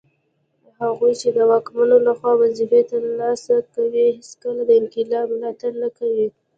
هغوی 0.81 1.13
چي 1.21 1.27
د 1.35 1.37
واکمنو 1.51 1.97
لخوا 2.07 2.31
وظیفې 2.41 2.81
ترلاسه 2.91 3.55
کوي 3.73 4.03
هیڅکله 4.17 4.61
د 4.65 4.71
انقلاب 4.81 5.27
ملاتړ 5.33 5.71
نه 5.83 5.89
کوي 5.97 6.27